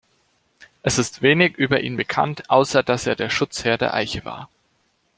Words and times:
Es 0.81 0.97
ist 0.97 1.21
wenig 1.21 1.57
über 1.57 1.81
ihn 1.81 1.95
bekannt, 1.95 2.49
außer 2.49 2.81
dass 2.81 3.05
er 3.05 3.15
der 3.15 3.29
Schutzherr 3.29 3.77
der 3.77 3.93
Eiche 3.93 4.25
war. 4.25 4.49